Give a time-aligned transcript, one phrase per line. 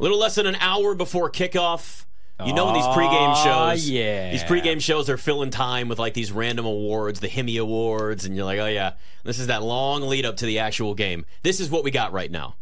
[0.00, 2.06] A little less than an hour before kickoff.
[2.46, 4.30] You know, in these pregame shows, yeah.
[4.30, 8.34] these pregame shows are filling time with like these random awards, the Hemi Awards, and
[8.34, 8.94] you're like, oh yeah,
[9.24, 11.26] this is that long lead up to the actual game.
[11.42, 12.54] This is what we got right now.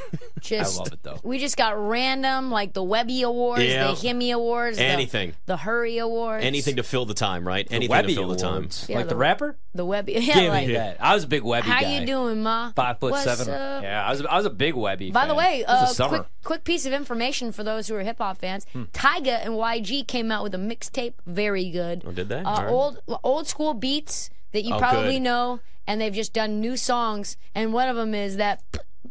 [0.40, 1.18] Just, I love it, though.
[1.24, 3.88] We just got random, like the Webby Awards, Yeah.
[3.88, 5.32] the Hemi Awards, Anything.
[5.46, 7.66] the, Hurry Awards, Anything to fill the time, right?
[7.70, 8.68] Anything Webby to fill the time.
[8.86, 9.56] Yeah, like the, the- rapper?
[9.74, 10.12] the Webby.
[10.12, 10.98] Yeah, Give like, me that.
[11.00, 11.98] I was a big Webby how guy.
[11.98, 12.70] you doing, ma?
[12.76, 13.52] Five foot What's seven.
[13.52, 13.82] up?
[13.82, 15.10] Yeah, I was I was a big Webby.
[15.10, 18.18] By the way, uh, a quick quick piece of information for those who are hip
[18.18, 22.04] hop fans: Tyga and YG came out with a mixtape, very good.
[22.06, 22.38] Oh, did they?
[22.40, 22.70] Uh, All right.
[22.70, 25.22] Old old school beats that you Oh, probably good.
[25.22, 27.36] know, and they've just done new songs.
[27.54, 28.62] And one of them is that,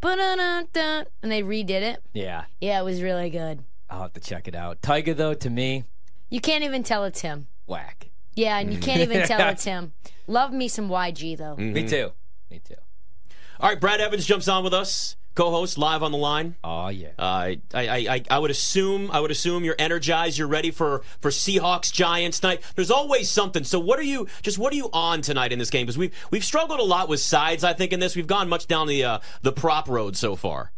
[0.07, 2.03] and they redid it.
[2.13, 3.63] yeah, Yeah, it was really good.
[3.89, 4.81] I'll have to check it out.
[4.81, 5.83] Tyga though, to me,
[6.29, 7.47] You can't even tell it's him.
[7.65, 8.09] whack.
[8.35, 9.93] Yeah, and you can't even tell it's him.
[10.27, 11.55] Love me some YG though.
[11.55, 11.73] Mm.
[11.73, 12.11] Me too.
[12.51, 12.75] Me too.
[13.59, 16.55] All right, Brad Evans jumps on with us, co-host live on the line.
[16.63, 17.09] Oh yeah.
[17.19, 20.37] Uh, I, I, I, I would assume I would assume you're energized.
[20.37, 22.61] You're ready for for Seahawks Giants tonight.
[22.75, 23.63] There's always something.
[23.63, 25.85] So what are you just what are you on tonight in this game?
[25.85, 27.63] Because we've we've struggled a lot with sides.
[27.63, 30.71] I think in this we've gone much down the uh, the prop road so far.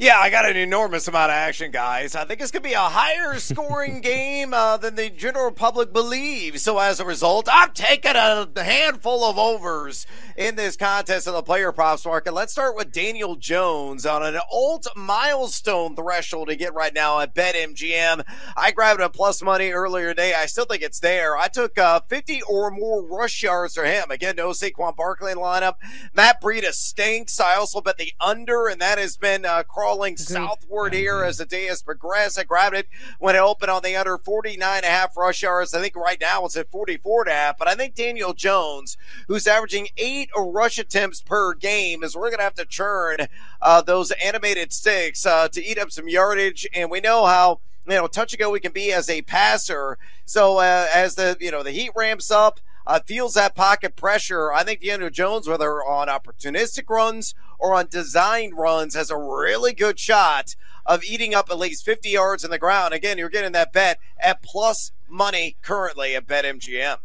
[0.00, 2.14] Yeah, I got an enormous amount of action, guys.
[2.14, 5.92] I think it's going to be a higher scoring game uh, than the general public
[5.92, 6.62] believes.
[6.62, 11.42] So as a result, I'm taking a handful of overs in this contest in the
[11.42, 12.32] player props market.
[12.32, 17.34] Let's start with Daniel Jones on an old milestone threshold to get right now at
[17.34, 18.22] BetMGM.
[18.56, 20.32] I grabbed a plus money earlier today.
[20.32, 21.36] I still think it's there.
[21.36, 24.12] I took uh, 50 or more rush yards for him.
[24.12, 25.74] Again, no Saquon Barkley lineup.
[26.14, 27.40] Matt Breida stinks.
[27.40, 31.46] I also bet the under, and that has been uh, crawling southward here as the
[31.46, 32.38] day has progressed.
[32.38, 35.72] I grabbed it when it opened on the under 49 and a half rush yards.
[35.72, 38.98] I think right now it's at 44 and a half, but I think Daniel Jones,
[39.28, 43.28] who's averaging eight rush attempts per game, is we're going to have to churn
[43.62, 46.66] uh, those animated sticks uh, to eat up some yardage.
[46.74, 49.96] And we know how you know touch and go we can be as a passer.
[50.26, 54.50] So uh, as the you know the heat ramps up, uh, feels that pocket pressure.
[54.50, 59.74] I think Daniel Jones, whether on opportunistic runs or on designed runs, has a really
[59.74, 60.56] good shot
[60.86, 62.94] of eating up at least 50 yards in the ground.
[62.94, 66.96] Again, you're getting that bet at plus money currently at BetMGM.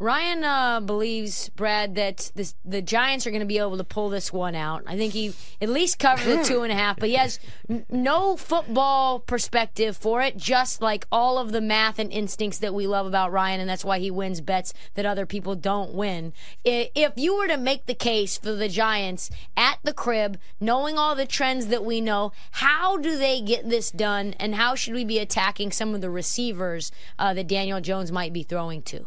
[0.00, 4.10] Ryan uh, believes Brad that this, the Giants are going to be able to pull
[4.10, 4.84] this one out.
[4.86, 7.84] I think he at least covered the two and a half, but he has n-
[7.90, 10.36] no football perspective for it.
[10.36, 13.84] Just like all of the math and instincts that we love about Ryan, and that's
[13.84, 16.32] why he wins bets that other people don't win.
[16.64, 21.16] If you were to make the case for the Giants at the crib, knowing all
[21.16, 25.04] the trends that we know, how do they get this done, and how should we
[25.04, 29.06] be attacking some of the receivers uh, that Daniel Jones might be throwing to?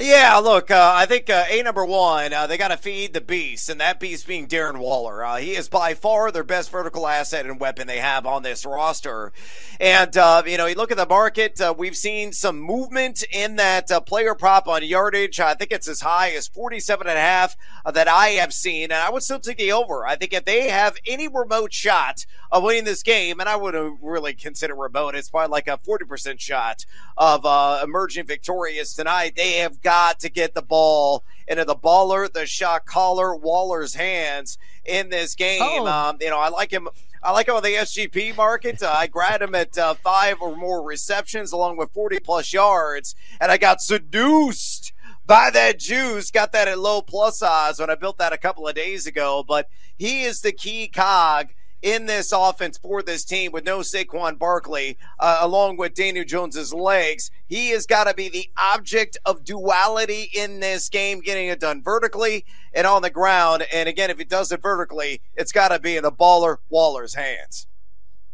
[0.00, 3.20] Yeah, look, uh, I think uh, a number one, uh, they got to feed the
[3.20, 5.24] beast, and that beast being Darren Waller.
[5.24, 8.66] Uh, he is by far their best vertical asset and weapon they have on this
[8.66, 9.32] roster.
[9.78, 13.54] And uh, you know, you look at the market, uh, we've seen some movement in
[13.54, 15.38] that player prop on yardage.
[15.38, 18.94] I think it's as high as 47 and a half that I have seen, and
[18.94, 20.04] I would still take the over.
[20.04, 24.00] I think if they have any remote shot of winning this game, and I wouldn't
[24.02, 26.84] really consider remote, it's probably like a 40% shot
[27.16, 27.44] of
[27.84, 29.34] emerging victorious tonight.
[29.36, 34.58] They have got to get the ball into the baller, the shot caller, Waller's hands
[34.84, 35.60] in this game.
[35.62, 35.86] Oh.
[35.86, 36.88] Um, you know, I like him.
[37.22, 38.82] I like him on the SGP market.
[38.82, 43.14] Uh, I grabbed him at uh, five or more receptions, along with 40 plus yards,
[43.40, 44.92] and I got seduced
[45.24, 46.30] by that juice.
[46.30, 49.42] Got that at low plus odds when I built that a couple of days ago.
[49.46, 51.48] But he is the key cog
[51.84, 56.72] in this offense for this team with no Saquon Barkley, uh, along with Daniel Jones's
[56.72, 57.30] legs.
[57.46, 61.82] He has got to be the object of duality in this game, getting it done
[61.82, 63.66] vertically and on the ground.
[63.70, 67.14] And again, if he does it vertically, it's got to be in the baller Waller's
[67.14, 67.66] hands.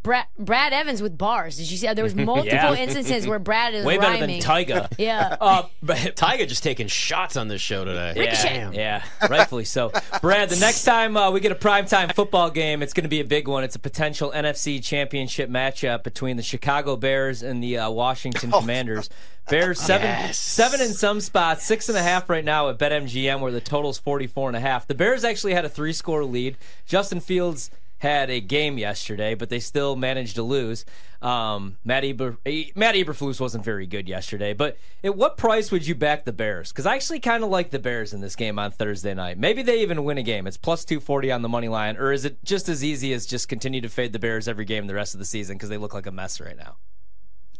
[0.03, 1.57] Brad, Brad Evans with bars.
[1.57, 1.93] Did you see?
[1.93, 2.73] There was multiple Yeah.
[2.75, 4.41] instances where Brad is Way better than rhyming.
[4.41, 4.91] Tyga.
[4.97, 5.37] Yeah.
[5.39, 8.13] Uh, but Tyga just taking shots on this show today.
[8.17, 8.55] Ricochet.
[8.55, 9.91] Yeah, yeah, rightfully so.
[10.21, 13.19] Brad, the next time uh, we get a primetime football game, it's going to be
[13.19, 13.63] a big one.
[13.63, 19.09] It's a potential NFC championship matchup between the Chicago Bears and the uh, Washington Commanders.
[19.49, 20.37] Bears seven, Yes.
[20.37, 23.97] seven in some spots, six and a half right now at BetMGM, where the total's
[23.97, 24.87] forty four and a half.
[24.87, 26.57] The Bears actually had a three score lead.
[26.85, 27.69] Justin Fields
[28.01, 30.85] had a game yesterday, but they still managed to lose.
[31.21, 35.85] Um, Matt, Eber, eh, Matt Eberflus wasn't very good yesterday, but at what price would
[35.85, 36.71] you back the Bears?
[36.71, 39.37] Because I actually kind of like the Bears in this game on Thursday night.
[39.37, 40.47] Maybe they even win a game.
[40.47, 43.47] It's plus 240 on the money line, or is it just as easy as just
[43.47, 45.93] continue to fade the Bears every game the rest of the season because they look
[45.93, 46.77] like a mess right now?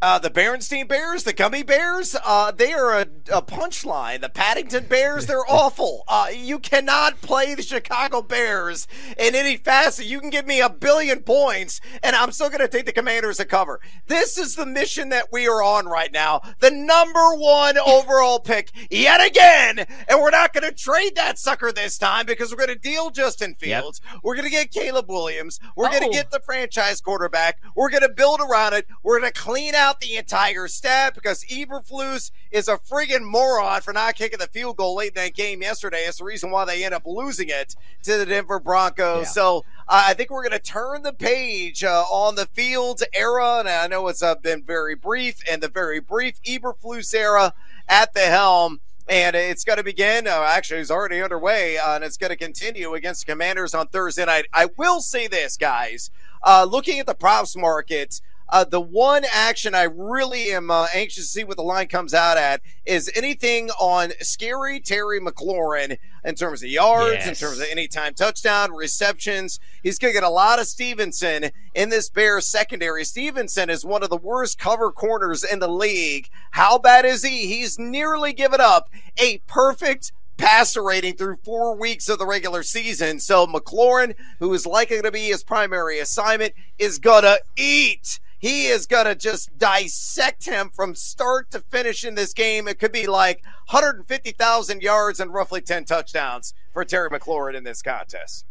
[0.02, 3.02] Uh, the Berenstein Bears, the Gummy Bears, uh, they are a,
[3.32, 4.22] a punchline.
[4.22, 6.04] The Paddington Bears, they're awful.
[6.08, 8.88] Uh, you cannot play the Chicago Bears
[9.20, 10.08] in any facet.
[10.08, 13.38] You can give me a billion points, and I'm still going to take the Commanders
[13.38, 13.80] to cover.
[14.08, 16.42] This is the mission that we are on right now.
[16.62, 21.72] The number one overall pick yet again, and we're not going to trade that sucker
[21.72, 24.02] this time because we're going to deal Justin Fields.
[24.04, 24.22] Yep.
[24.24, 25.60] We're going to get Caleb Williams.
[25.76, 25.92] We're oh.
[25.92, 27.62] going to get the franchise quarterback.
[27.76, 28.88] We're going to build around it.
[29.04, 33.82] We're going to clean out out the entire stat because Eberflus is a friggin' moron
[33.82, 36.06] for not kicking the field goal late in that game yesterday.
[36.08, 39.26] It's the reason why they end up losing it to the Denver Broncos.
[39.26, 39.32] Yeah.
[39.32, 39.58] So
[39.88, 43.68] uh, I think we're going to turn the page uh, on the Fields era, and
[43.68, 47.54] I know it's uh, been very brief, and the very brief Eberflus era
[47.90, 48.80] at the helm
[49.10, 50.26] and it's going to begin.
[50.26, 53.88] Uh, actually, it's already underway, uh, and it's going to continue against the Commanders on
[53.88, 54.46] Thursday night.
[54.54, 56.12] I will say this, guys.
[56.44, 61.26] Uh, looking at the props market, uh, the one action I really am uh, anxious
[61.26, 66.36] to see what the line comes out at is anything on scary Terry McLaurin in
[66.36, 67.28] terms of yards, yes.
[67.28, 69.60] in terms of anytime touchdown, receptions.
[69.82, 73.06] He's going to get a lot of Stevenson in this Bears secondary.
[73.06, 76.30] Stevenson is one of the worst cover corners in the league.
[76.52, 77.48] How bad is he?
[77.48, 83.20] He's nearly given up a perfect passer rating through four weeks of the regular season.
[83.20, 88.66] So McLaurin, who is likely to be his primary assignment, is going to eat he
[88.66, 92.68] is going to just dissect him from start to finish in this game.
[92.68, 97.84] It could be like 150,000 yards and roughly 10 touchdowns for Terry McLaurin in this
[97.84, 98.46] contest.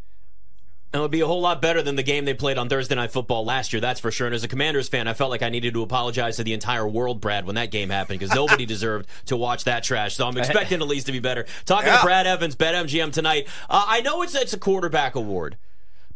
[0.92, 2.94] And it would be a whole lot better than the game they played on Thursday
[2.94, 4.26] Night Football last year, that's for sure.
[4.26, 6.86] And as a Commanders fan, I felt like I needed to apologize to the entire
[6.86, 10.16] world, Brad, when that game happened, because nobody deserved to watch that trash.
[10.16, 11.46] So I'm expecting at least to be better.
[11.64, 11.98] Talking yeah.
[11.98, 13.48] to Brad Evans, BetMGM tonight.
[13.68, 15.58] Uh, I know it's it's a quarterback award.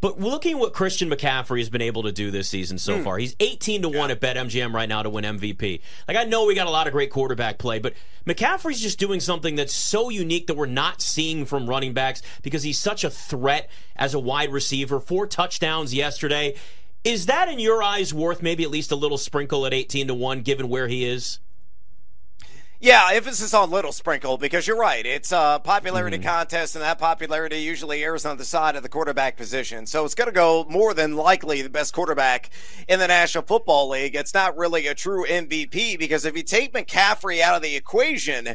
[0.00, 3.04] But looking what Christian McCaffrey has been able to do this season so mm.
[3.04, 5.80] far, he's 18 to 1 at BetMGM right now to win MVP.
[6.06, 7.94] Like, I know we got a lot of great quarterback play, but
[8.26, 12.62] McCaffrey's just doing something that's so unique that we're not seeing from running backs because
[12.62, 15.00] he's such a threat as a wide receiver.
[15.00, 16.56] Four touchdowns yesterday.
[17.02, 20.14] Is that, in your eyes, worth maybe at least a little sprinkle at 18 to
[20.14, 21.38] 1 given where he is?
[22.84, 25.06] Yeah, emphasis on little sprinkle because you're right.
[25.06, 26.28] It's a popularity mm-hmm.
[26.28, 29.86] contest, and that popularity usually airs on the side of the quarterback position.
[29.86, 32.50] So it's going to go more than likely the best quarterback
[32.86, 34.14] in the National Football League.
[34.14, 38.54] It's not really a true MVP because if you take McCaffrey out of the equation,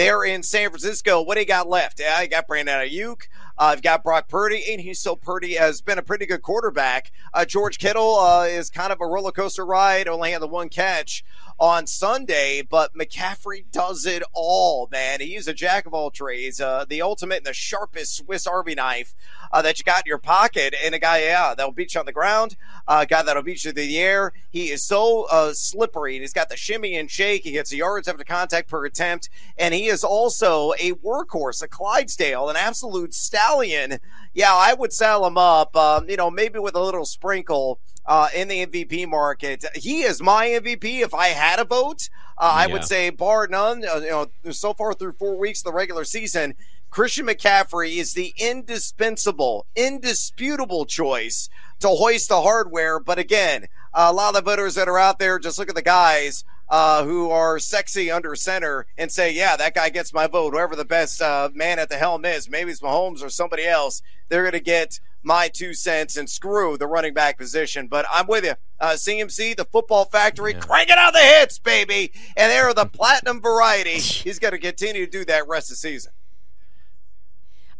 [0.00, 2.00] there in San Francisco, what do you got left?
[2.00, 3.24] Yeah, you got Brandon Aiyuk.
[3.58, 7.12] Uh, I've got Brock Purdy, and he's so Purdy has been a pretty good quarterback.
[7.34, 10.70] Uh, George Kittle uh, is kind of a roller coaster ride, only had the one
[10.70, 11.22] catch
[11.58, 15.20] on Sunday, but McCaffrey does it all, man.
[15.20, 19.14] He's a jack of all trades, uh, the ultimate and the sharpest Swiss Army knife
[19.52, 22.06] uh, that you got in your pocket, and a guy, yeah, that'll beat you on
[22.06, 22.56] the ground,
[22.86, 24.32] uh, a guy that'll beat you through the air.
[24.50, 27.44] He is so uh, slippery, and he's got the shimmy and shake.
[27.44, 31.68] He gets the yards after contact per attempt, and he is also a workhorse, a
[31.68, 33.98] Clydesdale, an absolute stallion.
[34.34, 38.28] Yeah, I would sell him up, um, you know, maybe with a little sprinkle uh,
[38.34, 39.64] in the MVP market.
[39.74, 41.00] He is my MVP.
[41.00, 42.08] If I had a vote,
[42.38, 42.62] uh, yeah.
[42.62, 43.84] I would say, bar none.
[43.84, 44.10] Uh, you
[44.44, 46.54] know, so far through four weeks of the regular season,
[46.90, 51.48] Christian McCaffrey is the indispensable, indisputable choice
[51.78, 52.98] to hoist the hardware.
[52.98, 55.82] But again, a lot of the voters that are out there just look at the
[55.82, 60.52] guys uh, who are sexy under center and say, yeah, that guy gets my vote.
[60.52, 64.02] Whoever the best uh, man at the helm is, maybe it's Mahomes or somebody else,
[64.28, 67.86] they're going to get my two cents and screw the running back position.
[67.86, 68.54] But I'm with you.
[68.80, 70.60] Uh, CMC, the football factory, yeah.
[70.60, 72.12] cranking out the hits, baby.
[72.36, 73.98] And they're the platinum variety.
[73.98, 76.12] He's going to continue to do that rest of the season.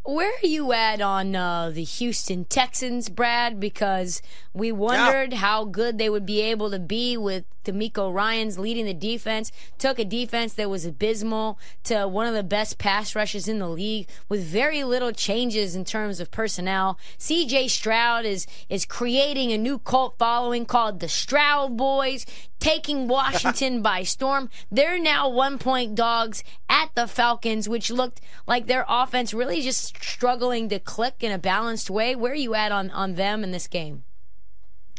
[0.02, 3.60] Where are you at on uh, the Houston Texans, Brad?
[3.60, 4.22] Because
[4.54, 5.38] we wondered yeah.
[5.38, 9.52] how good they would be able to be with DeMeco Ryans leading the defense.
[9.76, 13.68] Took a defense that was abysmal to one of the best pass rushes in the
[13.68, 16.98] league with very little changes in terms of personnel.
[17.18, 22.24] CJ Stroud is is creating a new cult following called the Stroud Boys
[22.60, 24.48] taking Washington by storm.
[24.70, 30.02] They're now one point dogs at the Falcons, which looked like their offense really just
[30.02, 32.14] struggling to click in a balanced way.
[32.14, 34.04] Where are you at on, on them in this game?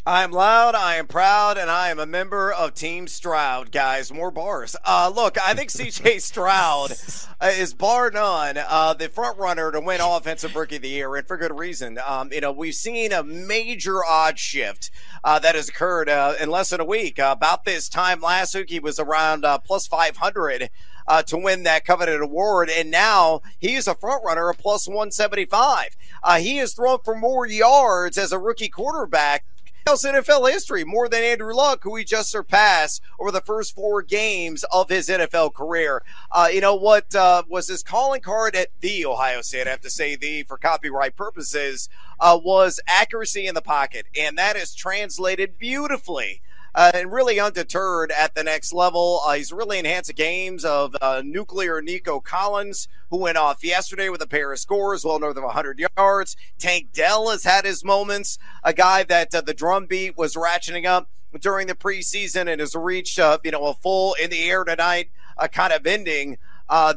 [0.03, 4.12] I am loud, I am proud, and I am a member of Team Stroud, guys.
[4.12, 4.75] More bars.
[4.84, 6.93] Uh, look, I think CJ Stroud
[7.39, 11.15] uh, is bar none uh, the front runner to win Offensive Rookie of the Year,
[11.15, 12.00] and for good reason.
[12.03, 14.89] Um, you know, we've seen a major odd shift
[15.24, 17.20] uh, that has occurred uh, in less than a week.
[17.20, 20.72] Uh, about this time last week, he was around plus 500
[21.08, 22.70] uh, to win that coveted award.
[22.70, 25.96] And now he's a front runner, a plus 175.
[26.24, 29.46] Uh, he has thrown for more yards as a rookie quarterback
[29.88, 34.02] else NFL history more than Andrew Luck, who he just surpassed over the first four
[34.02, 36.04] games of his NFL career.
[36.32, 39.68] Uh, you know what uh, was his calling card at the Ohio State?
[39.68, 44.38] I have to say the for copyright purposes uh, was accuracy in the pocket, and
[44.38, 46.42] that is translated beautifully
[46.74, 49.22] uh, and really undeterred at the next level.
[49.25, 54.10] Uh, he's really enhanced the games of uh, nuclear Nico Collins, who went off yesterday
[54.10, 56.38] with a pair of scores, well north of 100 yards.
[56.60, 60.86] Tank Dell has had his moments, a guy that uh, the drum beat was ratcheting
[60.86, 61.10] up
[61.40, 65.10] during the preseason and has reached, uh, you know, a full in the air tonight
[65.38, 66.38] uh, kind of ending.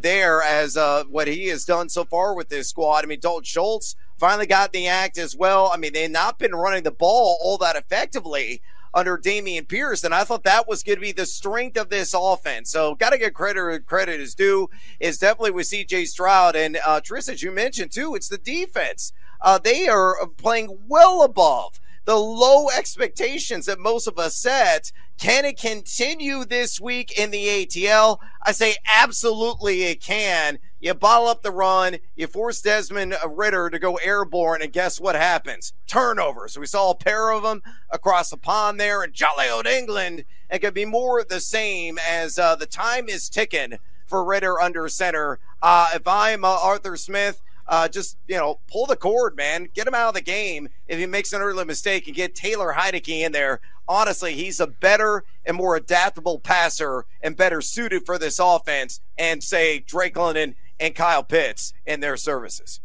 [0.01, 0.77] There as
[1.09, 3.03] what he has done so far with this squad.
[3.03, 5.69] I mean, Dalton Schultz finally got in the act as well.
[5.75, 8.63] I mean, they've not been running the ball all that effectively
[8.95, 10.05] under Dameon Pierce.
[10.05, 12.71] And I thought that was going to be the strength of this offense.
[12.71, 14.71] So got to get credit credit is due
[15.01, 16.57] is definitely with CJ Stroud.
[16.57, 19.13] And uh, Tris, as you mentioned too, it's the defense.
[19.41, 24.93] Uh, they are playing well above the low expectations that most of us set.
[25.19, 28.19] Can it continue this week in the ATL?
[28.43, 30.59] I say absolutely it can.
[30.81, 35.15] You bottle up the run, you force Desmond Ridder to go airborne, and guess what
[35.15, 35.73] happens?
[35.87, 36.59] Turnovers.
[36.59, 40.25] We saw a pair of them across the pond there in jolly old England.
[40.51, 44.89] It could be more the same as uh, the time is ticking for Ritter under
[44.89, 45.39] center.
[45.63, 49.69] Uh, if I'm uh, Arthur Smith, uh, just you know pull the cord, man.
[49.75, 52.75] Get him out of the game if he makes an early mistake, and get Taylor
[52.77, 53.61] Heinicke in there.
[53.87, 59.01] Honestly, he's a better and more adaptable passer and better suited for this offense.
[59.19, 62.81] And say Drake London and Kyle Pitts in their services.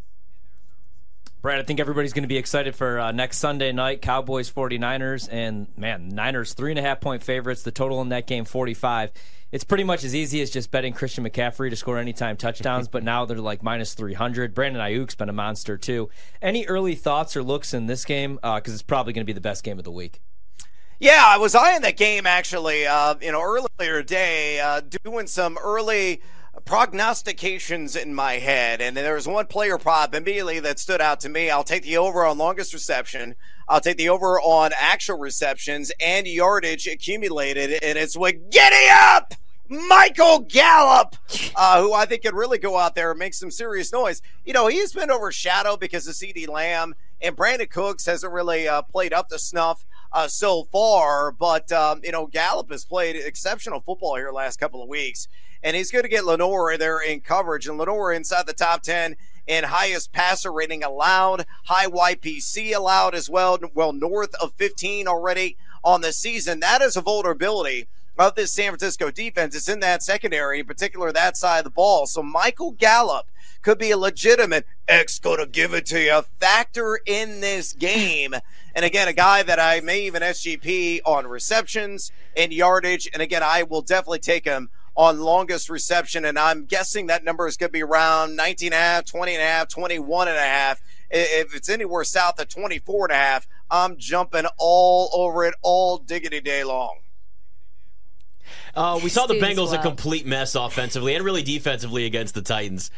[1.41, 5.29] Brad, I think everybody's going to be excited for uh, next Sunday night, Cowboys 49ers.
[5.31, 7.63] And man, Niners, three and a half point favorites.
[7.63, 9.13] The total in that game, 45.
[9.51, 13.03] It's pretty much as easy as just betting Christian McCaffrey to score anytime touchdowns, but
[13.03, 14.53] now they're like minus 300.
[14.53, 16.10] Brandon Aiyuk's been a monster too.
[16.41, 18.36] Any early thoughts or looks in this game?
[18.36, 20.22] Because uh, it's probably going to be the best game of the week.
[21.00, 25.58] Yeah, I was eyeing that game actually, uh, you know, earlier today, uh, doing some
[25.58, 26.22] early
[26.65, 31.29] prognostications in my head, and there was one player prop immediately that stood out to
[31.29, 31.50] me.
[31.50, 33.36] I'll take the over on longest reception.
[33.68, 39.34] I'll take the over on actual receptions and yardage accumulated, and it's with Giddy Up!
[39.70, 41.15] Michael Gallup,
[41.56, 44.20] uh, who I think could really go out there and make some serious noise.
[44.44, 48.82] You know, he's been overshadowed because of CeeDee Lamb, and Brandin Cooks hasn't really uh,
[48.82, 51.31] played up to snuff uh, so far.
[51.31, 55.27] But, um, you know, Gallup has played exceptional football here last couple of weeks
[55.63, 57.67] and he's going to get Lenoir there in coverage.
[57.67, 59.15] And Lenoir inside the top 10
[59.47, 65.57] in highest passer rating allowed, high YPC allowed as well, well, north of 15 already
[65.83, 66.59] on the season.
[66.59, 67.87] That is a vulnerability
[68.17, 69.55] of this San Francisco defense.
[69.55, 72.05] It's in that secondary, in particular that side of the ball.
[72.05, 73.25] So Michael Gallup
[73.61, 78.33] could be a legitimate X going to give it to you factor in this game.
[78.75, 83.09] And again, a guy that I may even SGP on receptions and yardage.
[83.13, 86.25] And again, I will definitely take him on longest reception.
[86.25, 89.33] And I'm guessing that number is going to be around 19 and a half, 20
[89.33, 90.81] and a half, 21 and a half.
[91.11, 95.97] If it's anywhere south of 24 and a half, I'm jumping all over it all
[95.97, 96.99] diggity day long.
[98.75, 102.91] Uh, we saw the Bengals a complete mess offensively and really defensively against the Titans.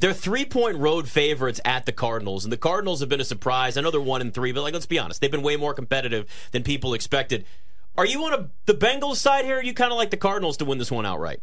[0.00, 3.76] They're three point road favorites at the Cardinals, and the Cardinals have been a surprise.
[3.76, 5.74] I know they're one and three, but like let's be honest, they've been way more
[5.74, 7.44] competitive than people expected.
[7.96, 9.60] Are you on a, the Bengals side here?
[9.60, 11.40] you kind of like the Cardinals to win this one outright?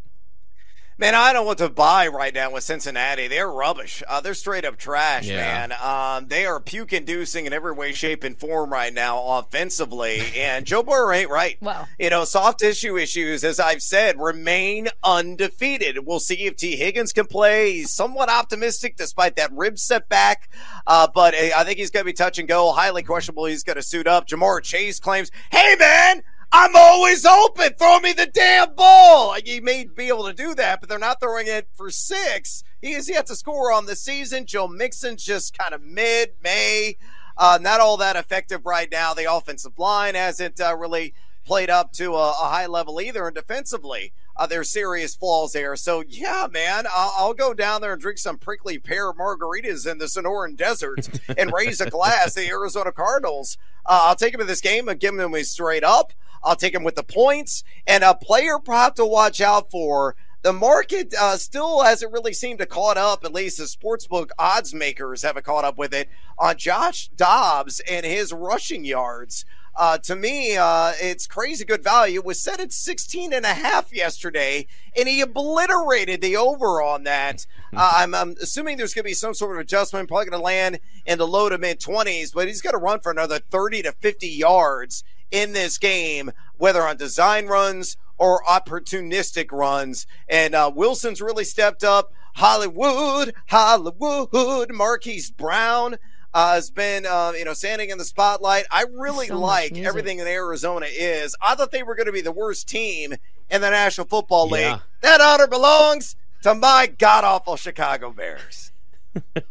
[0.97, 3.27] Man, I don't want to buy right now with Cincinnati.
[3.27, 4.01] They're rubbish.
[4.07, 5.67] Uh, they're straight up trash, yeah.
[5.67, 5.73] man.
[5.73, 10.21] Um, they are puke inducing in every way, shape, and form right now offensively.
[10.35, 11.57] And Joe Burrow ain't right.
[11.61, 11.87] Wow.
[11.97, 16.05] You know, soft tissue issues, as I've said, remain undefeated.
[16.05, 17.73] We'll see if Tee Higgins can play.
[17.73, 20.49] He's somewhat optimistic despite that rib setback.
[20.85, 22.71] Uh, but I think he's going to be touch and go.
[22.73, 24.27] Highly questionable he's going to suit up.
[24.27, 26.21] Ja'Marr Chase claims, hey, man,
[26.51, 27.73] I'm always open.
[27.73, 29.35] Throw me the damn ball.
[29.43, 32.63] He may be able to do that, but they're not throwing it for six.
[32.81, 34.45] He has yet to score on the season.
[34.45, 36.97] Joe Mixon's just kind of mid May.
[37.37, 39.13] Uh, not all that effective right now.
[39.13, 41.13] The offensive line hasn't uh, really
[41.45, 45.75] played up to a, a, high level either, and defensively, uh, there's serious flaws there.
[45.75, 49.99] So, yeah, man, I'll, I'll, go down there and drink some prickly pear margaritas in
[49.99, 52.33] the Sonoran Desert and raise a glass.
[52.33, 53.57] to The Arizona Cardinals.
[53.85, 56.13] Uh, I'll take him to this game and give them a straight up.
[56.45, 60.15] I'll take him with the points and a player prop to watch out for.
[60.43, 63.25] The market uh, still hasn't really seemed to caught up.
[63.25, 68.05] At least the sportsbook odds makers haven't caught up with it on Josh Dobbs and
[68.05, 69.43] his rushing yards.
[69.75, 72.19] Uh, to me, uh, it's crazy good value.
[72.19, 77.03] It was set at 16 and a half yesterday, and he obliterated the over on
[77.03, 77.45] that.
[77.75, 80.45] Uh, I'm, I'm, assuming there's going to be some sort of adjustment, probably going to
[80.45, 83.81] land in the low to mid 20s, but he's going to run for another 30
[83.81, 90.07] to 50 yards in this game, whether on design runs or opportunistic runs.
[90.27, 92.11] And uh, Wilson's really stepped up.
[92.35, 95.97] Hollywood, Hollywood, Marquise Brown
[96.33, 98.65] uh, has been, uh, you know, standing in the spotlight.
[98.69, 101.35] I really So like everything that Arizona is.
[101.41, 103.15] I thought they were going to be the worst team
[103.49, 104.63] in the National Football League.
[104.63, 104.79] Yeah.
[105.01, 108.73] That honor belongs to my god awful Chicago Bears.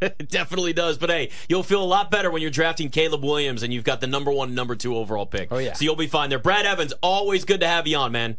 [0.00, 0.98] It definitely does.
[0.98, 4.00] But hey, you'll feel a lot better when you're drafting Caleb Williams and you've got
[4.00, 5.48] the number one, number two overall pick.
[5.50, 5.72] Oh, yeah.
[5.72, 6.38] So you'll be fine there.
[6.38, 8.36] Brad Evans, always good to have you on, man.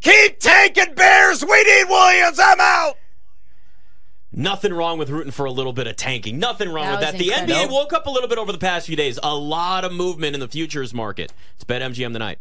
[0.00, 1.44] Keep tanking Bears.
[1.44, 2.38] We need Williams.
[2.40, 2.94] I'm out.
[4.30, 6.38] Nothing wrong with rooting for a little bit of tanking.
[6.38, 7.40] Nothing wrong That with that.
[7.40, 7.52] was The.
[7.54, 9.18] NBA woke up a little bit over the past few days.
[9.22, 11.32] A lot of movement in the futures market.
[11.56, 12.38] It's BetMGM tonight.